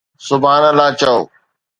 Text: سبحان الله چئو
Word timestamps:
سبحان 0.29 0.63
الله 0.71 0.89
چئو 0.99 1.19